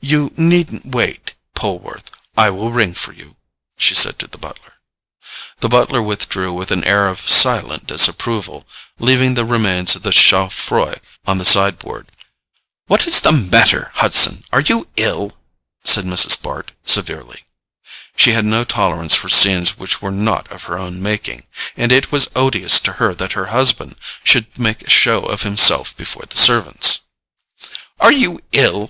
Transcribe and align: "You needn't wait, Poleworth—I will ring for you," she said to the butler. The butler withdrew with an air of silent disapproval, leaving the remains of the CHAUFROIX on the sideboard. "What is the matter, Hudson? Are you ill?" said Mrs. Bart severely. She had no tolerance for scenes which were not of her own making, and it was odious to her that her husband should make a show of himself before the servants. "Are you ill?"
"You 0.00 0.32
needn't 0.38 0.94
wait, 0.94 1.34
Poleworth—I 1.54 2.48
will 2.48 2.70
ring 2.72 2.94
for 2.94 3.12
you," 3.12 3.36
she 3.76 3.94
said 3.94 4.18
to 4.18 4.26
the 4.26 4.38
butler. 4.38 4.72
The 5.60 5.68
butler 5.68 6.00
withdrew 6.00 6.54
with 6.54 6.70
an 6.70 6.84
air 6.84 7.06
of 7.06 7.28
silent 7.28 7.86
disapproval, 7.86 8.66
leaving 8.98 9.34
the 9.34 9.44
remains 9.44 9.94
of 9.94 10.04
the 10.04 10.10
CHAUFROIX 10.10 11.00
on 11.26 11.36
the 11.36 11.44
sideboard. 11.44 12.06
"What 12.86 13.06
is 13.06 13.20
the 13.20 13.30
matter, 13.32 13.90
Hudson? 13.96 14.42
Are 14.54 14.62
you 14.62 14.88
ill?" 14.96 15.36
said 15.84 16.06
Mrs. 16.06 16.40
Bart 16.42 16.72
severely. 16.86 17.44
She 18.16 18.32
had 18.32 18.46
no 18.46 18.64
tolerance 18.64 19.14
for 19.16 19.28
scenes 19.28 19.76
which 19.76 20.00
were 20.00 20.10
not 20.10 20.50
of 20.50 20.62
her 20.62 20.78
own 20.78 21.02
making, 21.02 21.44
and 21.76 21.92
it 21.92 22.10
was 22.10 22.30
odious 22.34 22.80
to 22.80 22.94
her 22.94 23.14
that 23.16 23.32
her 23.34 23.48
husband 23.52 23.96
should 24.24 24.58
make 24.58 24.86
a 24.86 24.88
show 24.88 25.24
of 25.26 25.42
himself 25.42 25.94
before 25.94 26.24
the 26.26 26.38
servants. 26.38 27.00
"Are 28.00 28.10
you 28.12 28.40
ill?" 28.52 28.86